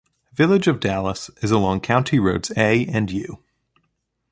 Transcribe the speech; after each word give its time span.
Village 0.33 0.67
of 0.67 0.79
Dallas 0.79 1.29
is 1.43 1.51
along 1.51 1.81
County 1.81 2.17
Roads 2.17 2.51
A 2.57 2.87
and 2.87 3.11
U. 3.11 3.43